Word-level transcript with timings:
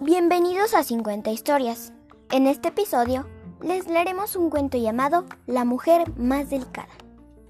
Bienvenidos 0.00 0.74
a 0.74 0.82
50 0.82 1.30
historias. 1.30 1.92
En 2.32 2.48
este 2.48 2.70
episodio 2.70 3.28
les 3.60 3.86
leeremos 3.86 4.34
un 4.34 4.50
cuento 4.50 4.78
llamado 4.78 5.24
La 5.46 5.64
mujer 5.64 6.12
más 6.18 6.50
delicada. 6.50 6.88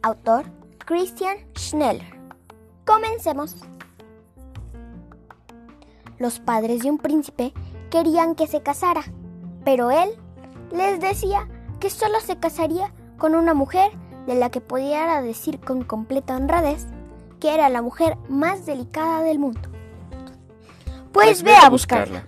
Autor 0.03 0.45
Christian 0.85 1.39
Schneller. 1.57 2.05
Comencemos. 2.85 3.57
Los 6.19 6.41
padres 6.41 6.83
de 6.83 6.91
un 6.91 6.99
príncipe 6.99 7.55
querían 7.89 8.35
que 8.35 8.47
se 8.47 8.63
casara, 8.63 9.05
pero 9.65 9.91
él 9.91 10.11
les 10.73 11.01
decía 11.01 11.49
que 11.81 11.89
solo 11.89 12.21
se 12.21 12.37
casaría 12.37 12.93
con 13.23 13.37
una 13.37 13.55
mujer 13.55 13.93
de 14.27 14.35
la 14.35 14.51
que 14.51 14.61
pudiera 14.61 15.23
decir 15.23 15.61
con 15.61 15.85
completa 15.85 16.35
honradez 16.37 16.89
que 17.39 17.55
era 17.55 17.69
la 17.69 17.81
mujer 17.81 18.19
más 18.29 18.67
delicada 18.67 19.23
del 19.23 19.39
mundo. 19.39 19.61
Pues, 21.13 21.45
ve 21.45 21.55
a 21.55 21.71
buscarla 21.71 22.27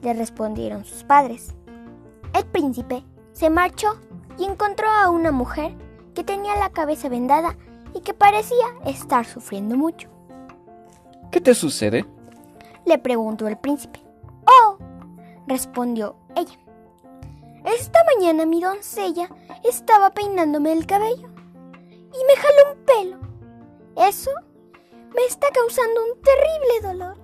le 0.00 0.14
respondieron 0.14 0.84
sus 0.84 1.02
padres. 1.02 1.56
El 2.34 2.44
príncipe 2.46 3.02
se 3.32 3.50
marchó 3.50 3.98
y 4.38 4.44
encontró 4.44 4.88
a 4.88 5.10
una 5.10 5.32
mujer 5.32 5.74
que 6.14 6.22
tenía 6.22 6.54
la 6.54 6.70
cabeza 6.70 7.08
vendada 7.08 7.56
y 7.92 8.00
que 8.00 8.14
parecía 8.14 8.66
estar 8.86 9.26
sufriendo 9.26 9.76
mucho. 9.76 10.08
¿Qué 11.32 11.40
te 11.40 11.52
sucede? 11.52 12.06
Le 12.86 12.96
preguntó 12.98 13.48
el 13.48 13.58
príncipe. 13.58 14.00
Oh, 14.46 14.78
respondió 15.48 16.14
ella. 16.36 16.58
Esta 17.80 18.00
mañana 18.14 18.44
mi 18.44 18.60
doncella 18.60 19.30
estaba 19.64 20.10
peinándome 20.10 20.70
el 20.70 20.84
cabello 20.84 21.30
y 22.12 22.20
me 22.26 22.36
jaló 22.36 22.74
un 22.74 22.84
pelo. 22.84 23.18
Eso 23.96 24.30
me 25.16 25.24
está 25.26 25.46
causando 25.50 26.02
un 26.04 26.20
terrible 26.20 26.92
dolor. 26.92 27.16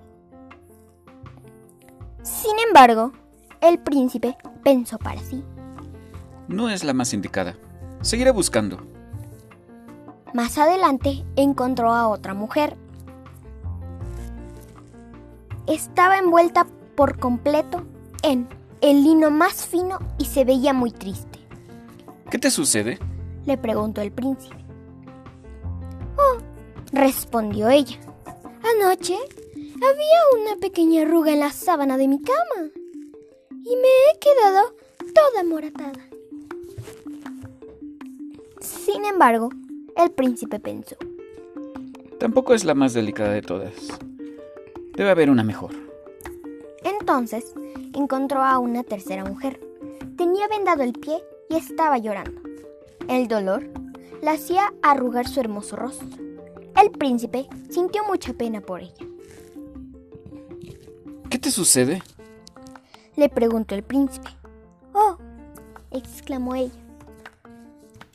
Sin 2.23 2.57
embargo, 2.67 3.11
el 3.61 3.77
príncipe 3.77 4.35
pensó 4.63 4.97
para 4.97 5.21
sí. 5.21 5.45
No 6.47 6.71
es 6.71 6.83
la 6.83 6.93
más 6.93 7.13
indicada. 7.13 7.55
Seguiré 8.01 8.31
buscando. 8.31 8.79
Más 10.33 10.57
adelante 10.57 11.23
encontró 11.35 11.93
a 11.93 12.07
otra 12.07 12.33
mujer. 12.33 12.75
Estaba 15.67 16.17
envuelta 16.17 16.65
por 16.95 17.19
completo 17.19 17.83
en 18.23 18.49
el 18.81 19.03
lino 19.03 19.31
más 19.31 19.65
fino 19.65 19.99
y 20.17 20.25
se 20.25 20.45
veía 20.45 20.73
muy 20.73 20.91
triste. 20.91 21.39
¿Qué 22.29 22.37
te 22.37 22.51
sucede? 22.51 22.99
Le 23.45 23.57
preguntó 23.57 24.01
el 24.01 24.11
príncipe. 24.11 24.55
Oh, 26.17 26.37
respondió 26.91 27.69
ella. 27.69 27.97
Anoche 28.75 29.15
había 29.75 30.41
una 30.41 30.59
pequeña 30.59 31.03
arruga 31.03 31.31
en 31.31 31.39
la 31.39 31.51
sábana 31.51 31.97
de 31.97 32.07
mi 32.07 32.21
cama 32.21 32.69
y 33.49 33.75
me 33.75 33.87
he 33.87 34.19
quedado 34.19 34.75
toda 35.13 35.43
moratada. 35.43 35.99
Sin 38.59 39.05
embargo, 39.05 39.49
el 39.95 40.11
príncipe 40.11 40.59
pensó. 40.59 40.95
Tampoco 42.19 42.53
es 42.53 42.65
la 42.65 42.73
más 42.73 42.93
delicada 42.93 43.31
de 43.31 43.41
todas. 43.41 43.73
Debe 44.95 45.11
haber 45.11 45.29
una 45.29 45.43
mejor. 45.43 45.86
Entonces, 47.09 47.53
encontró 47.93 48.43
a 48.43 48.59
una 48.59 48.83
tercera 48.83 49.23
mujer. 49.23 49.61
Tenía 50.17 50.45
vendado 50.49 50.83
el 50.83 50.91
pie 50.91 51.23
y 51.49 51.55
estaba 51.55 51.97
llorando. 51.97 52.41
El 53.07 53.29
dolor 53.29 53.69
la 54.21 54.33
hacía 54.33 54.73
arrugar 54.81 55.25
su 55.25 55.39
hermoso 55.39 55.77
rostro. 55.77 56.21
El 56.75 56.91
príncipe 56.91 57.47
sintió 57.69 58.03
mucha 58.03 58.33
pena 58.33 58.59
por 58.59 58.81
ella. 58.81 59.07
¿Qué 61.29 61.39
te 61.39 61.49
sucede? 61.49 62.03
Le 63.15 63.29
preguntó 63.29 63.73
el 63.73 63.83
príncipe. 63.83 64.27
Oh, 64.91 65.17
exclamó 65.91 66.55
ella. 66.55 66.83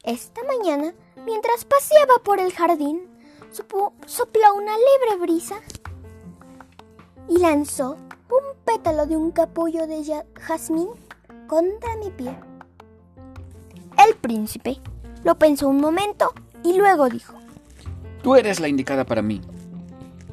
Esta 0.03 0.43
mañana, 0.45 0.93
mientras 1.25 1.65
paseaba 1.65 2.17
por 2.23 2.41
el 2.41 2.53
jardín, 2.53 3.09
sopló 4.05 4.55
una 4.55 4.75
libre 4.77 5.17
brisa 5.19 5.57
y 7.27 7.39
lanzó 7.39 7.97
pétalo 8.73 9.07
de 9.07 9.17
un 9.17 9.31
capullo 9.31 9.87
de 9.87 10.25
jazmín 10.35 10.89
contra 11.47 11.97
mi 11.97 12.11
pie. 12.11 12.35
El 14.07 14.15
príncipe 14.17 14.79
lo 15.25 15.39
pensó 15.39 15.69
un 15.69 15.81
momento 15.81 16.33
y 16.63 16.77
luego 16.79 17.09
dijo, 17.09 17.35
Tú 18.23 18.37
eres 18.37 18.61
la 18.61 18.69
indicada 18.69 19.05
para 19.05 19.23
mí 19.23 19.41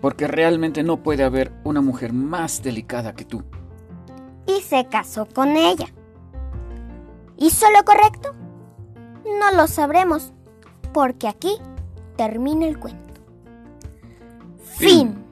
porque 0.01 0.27
realmente 0.27 0.83
no 0.83 1.03
puede 1.03 1.23
haber 1.23 1.51
una 1.63 1.81
mujer 1.81 2.13
más 2.13 2.63
delicada 2.63 3.13
que 3.13 3.25
tú. 3.25 3.43
Y 4.45 4.61
se 4.61 4.85
casó 4.85 5.25
con 5.25 5.57
ella. 5.57 5.87
¿Hizo 7.37 7.65
lo 7.71 7.83
correcto? 7.83 8.33
No 9.25 9.51
lo 9.55 9.67
sabremos, 9.67 10.31
porque 10.93 11.27
aquí 11.27 11.57
termina 12.15 12.65
el 12.65 12.79
cuento. 12.79 13.13
fin. 14.63 15.28